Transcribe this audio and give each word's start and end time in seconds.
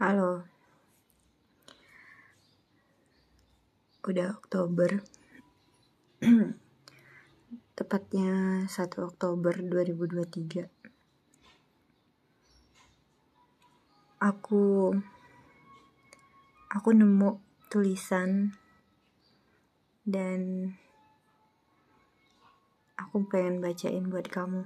Halo. 0.00 0.40
Udah 4.00 4.32
Oktober. 4.32 5.04
Tepatnya 7.76 8.64
1 8.64 8.80
Oktober 8.96 9.60
2023. 9.60 10.72
Aku 14.24 14.96
aku 16.72 16.88
nemu 16.96 17.36
tulisan 17.68 18.56
dan 20.08 20.72
aku 22.96 23.20
pengen 23.28 23.60
bacain 23.60 24.08
buat 24.08 24.32
kamu. 24.32 24.64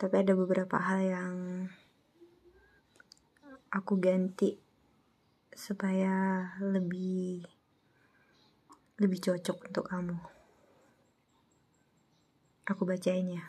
Tapi 0.00 0.24
ada 0.24 0.32
beberapa 0.32 0.80
hal 0.80 1.04
yang 1.04 1.36
aku 3.76 4.00
ganti 4.00 4.56
supaya 5.52 6.48
lebih 6.64 7.44
lebih 8.96 9.20
cocok 9.20 9.68
untuk 9.68 9.84
kamu. 9.84 10.16
Aku 12.64 12.88
bacain 12.88 13.28
ya. 13.28 13.44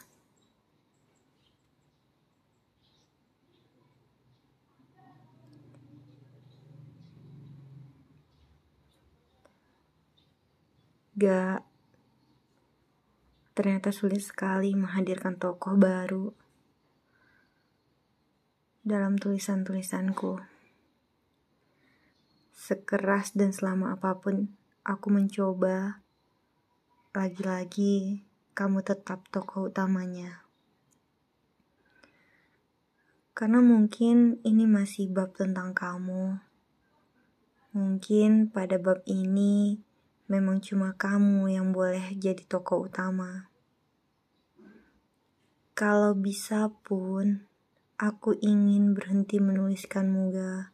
Gak 11.17 11.65
ternyata 13.57 13.89
sulit 13.89 14.21
sekali 14.21 14.77
menghadirkan 14.77 15.39
tokoh 15.39 15.73
baru 15.79 16.29
dalam 18.87 19.19
tulisan-tulisanku. 19.19 20.39
Sekeras 22.55 23.35
dan 23.35 23.51
selama 23.51 23.99
apa 23.99 24.15
pun 24.15 24.55
aku 24.87 25.11
mencoba, 25.11 25.99
lagi-lagi 27.11 28.23
kamu 28.55 28.87
tetap 28.87 29.27
tokoh 29.27 29.67
utamanya. 29.67 30.47
Karena 33.35 33.59
mungkin 33.59 34.39
ini 34.47 34.63
masih 34.63 35.11
bab 35.11 35.35
tentang 35.35 35.75
kamu. 35.75 36.39
Mungkin 37.75 38.55
pada 38.55 38.79
bab 38.79 39.03
ini 39.03 39.83
memang 40.31 40.63
cuma 40.63 40.95
kamu 40.95 41.51
yang 41.51 41.75
boleh 41.75 42.15
jadi 42.15 42.41
tokoh 42.47 42.87
utama. 42.87 43.51
Kalau 45.77 46.17
bisa 46.17 46.71
pun, 46.87 47.46
aku 47.97 48.37
ingin 48.41 48.93
berhenti 48.93 49.41
menuliskanmu, 49.41 50.23
ga. 50.33 50.69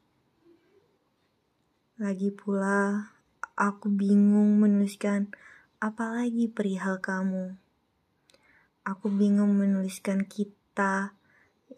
Lagi 2.00 2.36
pula, 2.36 3.12
aku 3.56 3.88
bingung 3.88 4.60
menuliskan 4.60 5.32
apalagi 5.80 6.52
perihal 6.52 7.00
kamu. 7.00 7.56
Aku 8.84 9.08
bingung 9.08 9.56
menuliskan 9.56 10.28
kita 10.28 11.16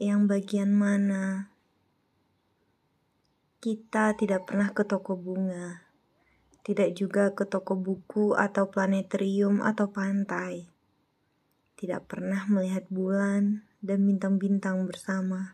yang 0.02 0.26
bagian 0.26 0.74
mana. 0.74 1.54
Kita 3.62 4.18
tidak 4.18 4.50
pernah 4.50 4.74
ke 4.74 4.82
toko 4.82 5.14
bunga 5.14 5.86
tidak 6.66 6.98
juga 6.98 7.30
ke 7.30 7.46
toko 7.46 7.78
buku 7.78 8.34
atau 8.34 8.66
planetarium 8.74 9.62
atau 9.62 9.86
pantai. 9.94 10.66
Tidak 11.78 12.09
pernah 12.09 12.42
melihat 12.50 12.90
bulan 12.90 13.65
dan 13.86 14.02
bintang-bintang 14.02 14.81
bersama. 14.89 15.53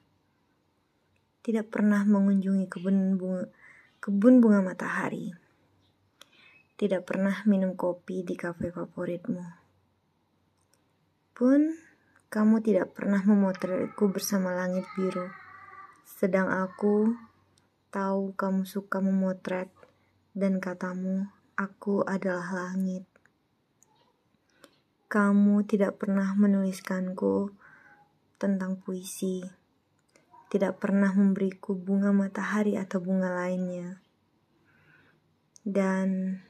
Tidak 1.43 1.67
pernah 1.67 2.07
mengunjungi 2.07 2.71
kebun 2.71 3.19
bunga, 3.19 3.51
kebun 3.99 4.39
bunga 4.39 4.63
matahari. 4.63 5.35
Tidak 6.79 7.03
pernah 7.03 7.43
minum 7.43 7.75
kopi 7.75 8.23
di 8.23 8.39
kafe 8.39 8.71
favoritmu. 8.71 9.43
Pun 11.35 11.75
kamu 12.31 12.63
tidak 12.63 12.95
pernah 12.95 13.19
memotretku 13.19 14.07
bersama 14.07 14.55
langit 14.55 14.87
biru. 14.95 15.27
Sedang 16.07 16.47
aku 16.47 17.11
tahu 17.91 18.31
kamu 18.39 18.63
suka 18.63 19.03
memotret 19.03 19.67
dan 20.31 20.63
katamu, 20.63 21.27
"Aku 21.59 22.07
adalah 22.07 22.47
langit." 22.55 23.03
Kamu 25.11 25.67
tidak 25.67 25.99
pernah 25.99 26.31
menuliskanku 26.39 27.51
tentang 28.41 28.81
puisi, 28.81 29.45
tidak 30.49 30.81
pernah 30.81 31.13
memberiku 31.13 31.77
bunga 31.77 32.09
matahari 32.09 32.73
atau 32.73 32.97
bunga 32.97 33.29
lainnya, 33.29 34.01
dan 35.61 36.41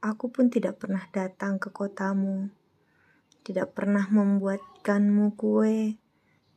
aku 0.00 0.32
pun 0.32 0.48
tidak 0.48 0.80
pernah 0.80 1.04
datang 1.12 1.60
ke 1.60 1.68
kotamu, 1.68 2.48
tidak 3.44 3.76
pernah 3.76 4.08
membuatkanmu 4.08 5.36
kue, 5.36 6.00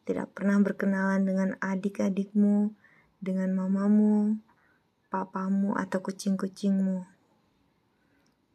tidak 0.07 0.31
pernah 0.31 0.55
berkenalan 0.63 1.27
dengan 1.27 1.59
adik-adikmu, 1.59 2.71
dengan 3.19 3.51
mamamu, 3.51 4.39
papamu 5.11 5.75
atau 5.75 5.99
kucing-kucingmu. 5.99 7.03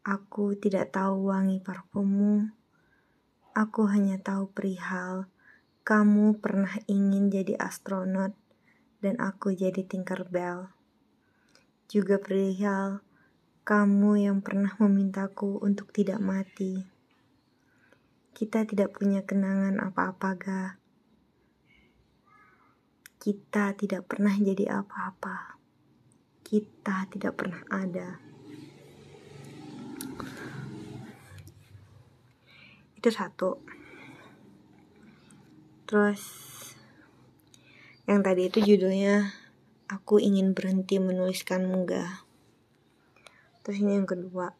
Aku 0.01 0.57
tidak 0.57 0.89
tahu 0.89 1.29
wangi 1.29 1.61
parfummu. 1.61 2.49
Aku 3.53 3.87
hanya 3.87 4.19
tahu 4.19 4.49
perihal 4.51 5.29
kamu 5.85 6.41
pernah 6.41 6.73
ingin 6.89 7.29
jadi 7.29 7.61
astronot 7.61 8.33
dan 8.99 9.21
aku 9.21 9.53
jadi 9.53 9.85
Tinkerbell. 9.85 10.73
Juga 11.85 12.17
perihal 12.17 13.05
kamu 13.63 14.25
yang 14.25 14.41
pernah 14.41 14.73
memintaku 14.81 15.61
untuk 15.61 15.93
tidak 15.93 16.17
mati. 16.17 16.81
Kita 18.33 18.65
tidak 18.65 18.97
punya 18.97 19.21
kenangan 19.21 19.77
apa-apa, 19.77 20.29
ga. 20.35 20.63
Kita 23.21 23.77
tidak 23.77 24.09
pernah 24.09 24.33
jadi 24.33 24.81
apa-apa 24.81 25.55
kita 26.45 27.09
tidak 27.09 27.33
pernah 27.41 27.57
ada. 27.73 28.21
Itu 32.93 33.09
satu. 33.09 33.57
Terus 35.85 36.21
yang 38.09 38.25
tadi 38.25 38.49
itu 38.49 38.57
judulnya 38.61 39.33
aku 39.85 40.17
ingin 40.17 40.57
berhenti 40.57 40.97
menuliskan 40.97 41.69
munggah. 41.69 42.25
Terus 43.61 43.81
ini 43.85 43.97
yang 44.01 44.09
kedua. 44.09 44.53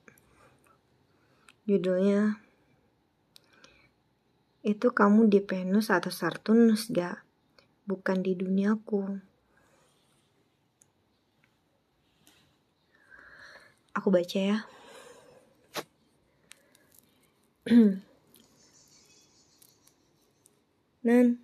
Judulnya 1.65 2.37
itu 4.65 4.87
kamu 4.93 5.29
di 5.29 5.41
Venus 5.41 5.89
atau 5.89 6.13
Saturnus 6.13 6.89
gak? 6.93 7.21
Bukan 7.89 8.21
di 8.21 8.37
duniaku. 8.37 9.17
Aku 13.97 14.13
baca 14.13 14.39
ya. 14.41 14.65
Nan, 21.05 21.37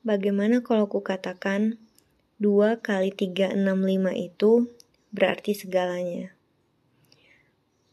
bagaimana 0.00 0.64
kalau 0.64 0.88
ku 0.88 1.04
katakan 1.04 1.76
2 2.40 2.80
kali 2.80 3.12
365 3.12 3.60
itu 4.16 4.72
berarti 5.12 5.52
segalanya? 5.52 6.32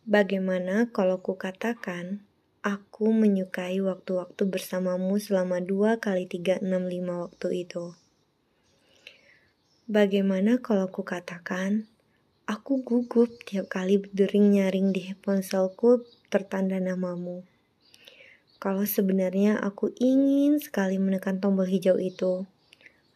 Bagaimana 0.07 0.87
kalau 0.95 1.19
ku 1.19 1.35
katakan 1.35 2.23
aku 2.63 3.11
menyukai 3.11 3.83
waktu-waktu 3.83 4.47
bersamamu 4.47 5.19
selama 5.19 5.59
2 5.59 5.99
kali 5.99 6.31
365 6.31 6.63
waktu 7.27 7.47
itu? 7.67 7.91
Bagaimana 9.91 10.63
kalau 10.63 10.87
ku 10.87 11.03
katakan 11.03 11.91
Aku 12.45 12.85
gugup 12.85 13.41
tiap 13.41 13.73
kali 13.73 13.97
berdering 13.97 14.53
nyaring 14.53 14.93
di 14.93 15.17
ponselku 15.17 16.05
tertanda 16.29 16.77
namamu. 16.77 17.41
Kalau 18.57 18.83
sebenarnya 18.87 19.59
aku 19.59 19.91
ingin 19.99 20.57
sekali 20.57 20.99
menekan 21.01 21.37
tombol 21.43 21.67
hijau 21.67 21.99
itu. 21.99 22.47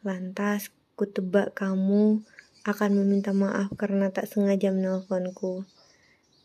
Lantas 0.06 0.71
ku 1.00 1.07
tebak 1.07 1.56
kamu 1.56 2.24
akan 2.68 2.91
meminta 3.00 3.31
maaf 3.31 3.71
karena 3.80 4.12
tak 4.12 4.27
sengaja 4.27 4.69
menelponku. 4.69 5.63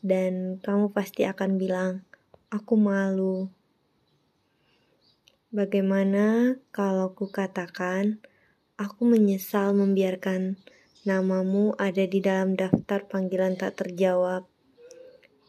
Dan 0.05 0.61
kamu 0.61 0.93
pasti 0.95 1.27
akan 1.27 1.57
bilang, 1.57 2.05
aku 2.53 2.79
malu. 2.79 3.51
Bagaimana 5.55 6.59
kalau 6.75 7.15
ku 7.15 7.31
katakan, 7.31 8.23
aku 8.77 9.07
menyesal 9.07 9.73
membiarkan 9.73 10.59
Namamu 11.05 11.77
ada 11.77 12.09
di 12.09 12.25
dalam 12.25 12.57
daftar 12.57 13.05
panggilan 13.05 13.61
tak 13.61 13.77
terjawab. 13.77 14.49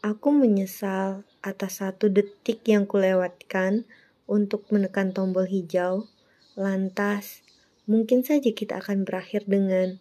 Aku 0.06 0.30
menyesal 0.30 1.26
atas 1.42 1.82
satu 1.82 2.06
detik 2.06 2.62
yang 2.62 2.86
kulewatkan 2.86 3.82
untuk 4.30 4.62
menekan 4.70 5.10
tombol 5.10 5.50
hijau. 5.50 6.06
Lantas, 6.54 7.42
mungkin 7.90 8.22
saja 8.22 8.54
kita 8.54 8.78
akan 8.78 9.02
berakhir 9.02 9.50
dengan 9.50 9.98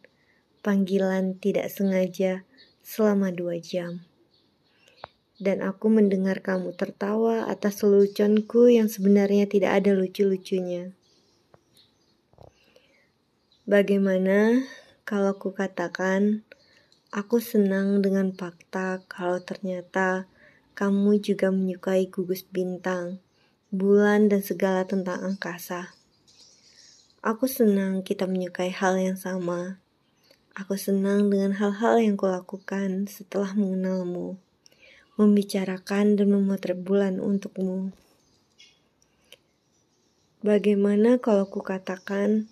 panggilan 0.62 1.42
tidak 1.42 1.74
sengaja 1.74 2.46
selama 2.86 3.34
dua 3.34 3.58
jam. 3.58 4.06
Dan 5.42 5.66
aku 5.66 5.90
mendengar 5.90 6.46
kamu 6.46 6.78
tertawa 6.78 7.50
atas 7.50 7.82
leluconku 7.82 8.70
yang 8.70 8.86
sebenarnya 8.86 9.50
tidak 9.50 9.82
ada 9.82 9.98
lucu-lucunya. 9.98 10.94
Bagaimana 13.66 14.70
kalau 15.02 15.34
ku 15.42 15.50
katakan 15.50 16.46
aku 17.14 17.38
senang 17.38 18.02
dengan 18.02 18.34
fakta 18.34 19.06
kalau 19.06 19.42
ternyata 19.44 20.26
kamu 20.76 21.22
juga 21.24 21.54
menyukai 21.54 22.12
gugus 22.12 22.44
bintang, 22.44 23.24
bulan, 23.72 24.28
dan 24.28 24.44
segala 24.44 24.84
tentang 24.84 25.24
angkasa. 25.24 25.96
Aku 27.26 27.48
senang 27.48 28.04
kita 28.04 28.28
menyukai 28.28 28.70
hal 28.70 29.00
yang 29.00 29.18
sama. 29.18 29.80
Aku 30.56 30.76
senang 30.76 31.32
dengan 31.32 31.56
hal-hal 31.56 32.00
yang 32.00 32.16
kulakukan 32.16 33.08
setelah 33.12 33.56
mengenalmu, 33.56 34.40
membicarakan 35.16 36.20
dan 36.20 36.28
memotret 36.32 36.80
bulan 36.80 37.20
untukmu. 37.24 37.96
Bagaimana 40.46 41.18
kalau 41.18 41.50
ku 41.50 41.66
katakan, 41.66 42.46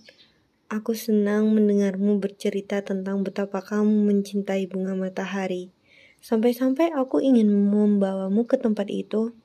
aku 0.74 0.98
senang 0.98 1.54
mendengarmu 1.54 2.18
bercerita 2.18 2.82
tentang 2.82 3.22
betapa 3.22 3.62
kamu 3.62 4.10
mencintai 4.10 4.66
bunga 4.66 4.98
matahari. 4.98 5.70
Sampai-sampai 6.26 6.90
aku 6.98 7.22
ingin 7.22 7.54
membawamu 7.54 8.50
ke 8.50 8.58
tempat 8.58 8.90
itu, 8.90 9.38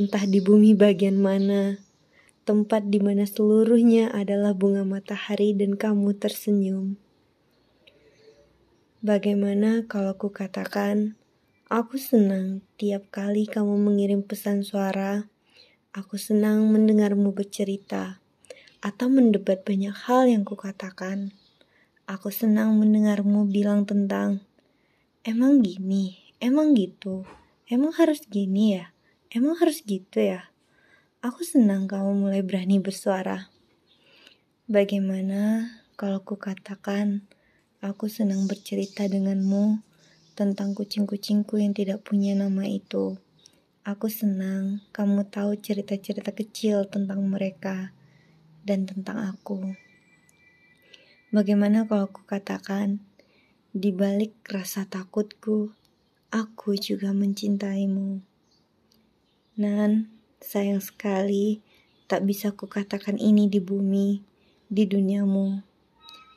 entah 0.00 0.24
di 0.24 0.40
bumi 0.40 0.72
bagian 0.72 1.20
mana, 1.20 1.76
tempat 2.48 2.88
di 2.88 3.04
mana 3.04 3.28
seluruhnya 3.28 4.08
adalah 4.16 4.56
bunga 4.56 4.80
matahari 4.88 5.52
dan 5.52 5.76
kamu 5.76 6.16
tersenyum. 6.16 6.96
Bagaimana 9.04 9.84
kalau 9.84 10.16
ku 10.16 10.32
katakan, 10.32 11.20
aku 11.68 12.00
senang 12.00 12.64
tiap 12.80 13.12
kali 13.12 13.44
kamu 13.44 13.76
mengirim 13.76 14.24
pesan 14.24 14.64
suara, 14.64 15.28
aku 15.92 16.16
senang 16.16 16.64
mendengarmu 16.72 17.34
bercerita, 17.36 18.21
atau 18.82 19.06
mendebat 19.06 19.62
banyak 19.62 19.94
hal 19.94 20.26
yang 20.26 20.42
ku 20.42 20.58
katakan. 20.58 21.30
Aku 22.10 22.34
senang 22.34 22.74
mendengarmu 22.82 23.46
bilang 23.46 23.86
tentang, 23.86 24.42
emang 25.22 25.62
gini, 25.62 26.18
emang 26.42 26.74
gitu, 26.74 27.22
emang 27.70 27.94
harus 27.94 28.26
gini 28.26 28.74
ya, 28.74 28.90
emang 29.30 29.54
harus 29.62 29.86
gitu 29.86 30.18
ya. 30.18 30.50
Aku 31.22 31.46
senang 31.46 31.86
kamu 31.86 32.26
mulai 32.26 32.42
berani 32.42 32.82
bersuara. 32.82 33.46
Bagaimana 34.66 35.70
kalau 35.94 36.26
ku 36.26 36.34
katakan 36.34 37.22
aku 37.78 38.10
senang 38.10 38.50
bercerita 38.50 39.06
denganmu 39.06 39.78
tentang 40.34 40.74
kucing-kucingku 40.74 41.62
yang 41.62 41.70
tidak 41.70 42.02
punya 42.02 42.34
nama 42.34 42.66
itu. 42.66 43.14
Aku 43.86 44.10
senang 44.10 44.82
kamu 44.90 45.30
tahu 45.30 45.54
cerita-cerita 45.54 46.34
kecil 46.34 46.90
tentang 46.90 47.22
mereka 47.22 47.94
dan 48.62 48.86
tentang 48.86 49.18
aku. 49.34 49.74
Bagaimana 51.32 51.88
kalau 51.88 52.10
aku 52.10 52.22
katakan, 52.28 53.02
di 53.72 53.88
balik 53.88 54.36
rasa 54.52 54.84
takutku, 54.84 55.72
aku 56.28 56.76
juga 56.76 57.16
mencintaimu. 57.16 58.20
Nan, 59.56 60.12
Sayang 60.42 60.82
sekali, 60.82 61.62
tak 62.10 62.26
bisa 62.26 62.50
kukatakan 62.50 63.14
ini 63.14 63.46
di 63.46 63.62
bumi, 63.62 64.18
di 64.66 64.84
duniamu. 64.90 65.62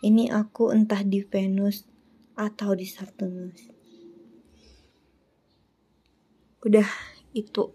Ini 0.06 0.30
aku 0.30 0.70
entah 0.70 1.02
di 1.02 1.26
Venus 1.26 1.90
atau 2.38 2.78
di 2.78 2.86
Saturnus. 2.86 3.66
Udah 6.62 6.86
itu. 7.34 7.74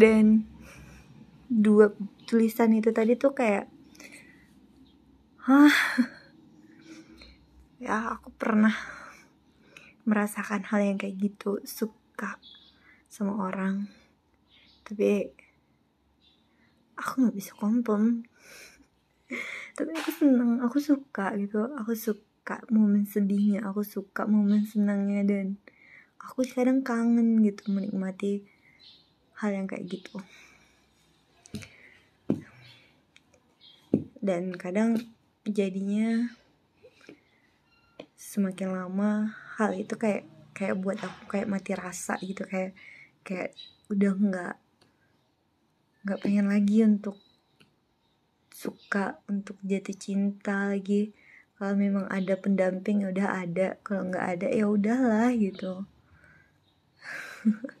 Dan 0.00 0.48
dua 1.60 1.92
tulisan 2.24 2.72
itu 2.72 2.90
tadi 2.90 3.20
tuh 3.20 3.36
kayak 3.36 3.68
Hah? 5.44 5.72
Ya, 7.80 8.12
aku 8.12 8.28
pernah 8.36 8.76
merasakan 10.04 10.68
hal 10.68 10.84
yang 10.84 10.98
kayak 11.00 11.16
gitu. 11.16 11.64
Suka 11.64 12.36
sama 13.08 13.40
orang 13.42 13.90
tapi 14.86 15.30
aku 16.98 17.12
nggak 17.22 17.36
bisa 17.38 17.54
kompon 17.58 18.26
tapi 19.78 19.90
aku 19.94 20.10
senang 20.10 20.58
aku 20.66 20.82
suka 20.82 21.30
gitu 21.38 21.62
aku 21.78 21.94
suka 21.94 22.58
momen 22.74 23.06
sedihnya 23.06 23.66
aku 23.66 23.86
suka 23.86 24.26
momen 24.26 24.66
senangnya 24.66 25.22
dan 25.22 25.46
aku 26.18 26.42
kadang 26.42 26.82
kangen 26.82 27.38
gitu 27.46 27.70
menikmati 27.70 28.42
hal 29.38 29.54
yang 29.54 29.70
kayak 29.70 29.86
gitu 29.86 30.18
dan 34.20 34.52
kadang 34.52 35.00
jadinya 35.48 36.28
semakin 38.20 38.76
lama 38.76 39.32
hal 39.56 39.72
itu 39.72 39.96
kayak 39.96 40.28
kayak 40.52 40.76
buat 40.76 41.00
aku 41.00 41.24
kayak 41.32 41.48
mati 41.48 41.72
rasa 41.72 42.20
gitu. 42.20 42.44
Kayak 42.44 42.76
kayak 43.24 43.56
udah 43.88 44.12
nggak 44.12 44.54
nggak 46.04 46.20
pengen 46.20 46.46
lagi 46.52 46.84
untuk 46.84 47.16
suka 48.52 49.24
untuk 49.24 49.56
jatuh 49.64 49.96
cinta 49.96 50.68
lagi. 50.68 51.16
Kalau 51.56 51.76
memang 51.80 52.04
ada 52.12 52.36
pendamping 52.36 53.04
ya 53.04 53.08
udah 53.08 53.28
ada. 53.40 53.68
Kalau 53.80 54.04
nggak 54.12 54.26
ada 54.36 54.46
ya 54.52 54.68
udahlah 54.68 55.32
gitu. 55.32 55.88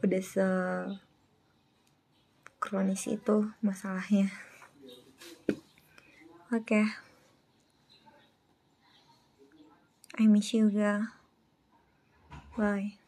Udah 0.00 0.22
se 0.24 0.46
kronis 2.60 3.08
itu 3.08 3.48
masalahnya 3.64 4.28
oke 6.52 6.62
okay. 6.62 6.84
I 10.18 10.26
miss 10.26 10.52
you 10.52 10.70
girl 10.70 11.08
Bye. 12.56 12.99